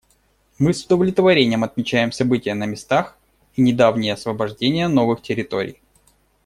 [0.57, 3.15] Мы с удовлетворением отмечаем события на местах
[3.53, 5.79] и недавнее освобождение новых территорий.